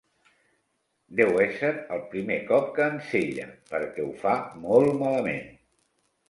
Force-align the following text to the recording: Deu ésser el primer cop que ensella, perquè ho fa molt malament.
Deu 1.19 1.35
ésser 1.43 1.69
el 1.97 2.01
primer 2.13 2.37
cop 2.53 2.71
que 2.79 2.87
ensella, 2.95 3.45
perquè 3.73 4.07
ho 4.07 4.17
fa 4.25 4.35
molt 4.65 4.99
malament. 5.05 5.55